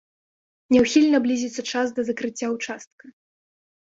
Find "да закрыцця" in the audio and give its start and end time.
1.99-2.47